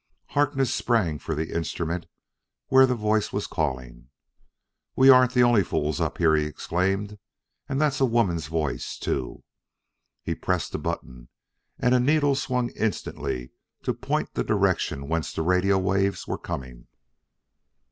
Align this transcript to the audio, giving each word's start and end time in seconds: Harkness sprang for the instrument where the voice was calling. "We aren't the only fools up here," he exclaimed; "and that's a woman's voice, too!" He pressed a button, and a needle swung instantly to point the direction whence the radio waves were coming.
Harkness 0.29 0.73
sprang 0.73 1.19
for 1.19 1.35
the 1.35 1.55
instrument 1.55 2.07
where 2.69 2.87
the 2.87 2.95
voice 2.95 3.31
was 3.31 3.45
calling. 3.45 4.09
"We 4.95 5.11
aren't 5.11 5.33
the 5.33 5.43
only 5.43 5.63
fools 5.63 6.01
up 6.01 6.17
here," 6.17 6.35
he 6.35 6.43
exclaimed; 6.45 7.19
"and 7.69 7.79
that's 7.79 8.01
a 8.01 8.05
woman's 8.05 8.47
voice, 8.47 8.97
too!" 8.97 9.43
He 10.23 10.33
pressed 10.33 10.73
a 10.73 10.79
button, 10.79 11.29
and 11.77 11.93
a 11.93 11.99
needle 11.99 12.33
swung 12.33 12.71
instantly 12.71 13.51
to 13.83 13.93
point 13.93 14.33
the 14.33 14.43
direction 14.43 15.07
whence 15.07 15.33
the 15.33 15.43
radio 15.43 15.77
waves 15.77 16.25
were 16.27 16.39
coming. 16.39 16.87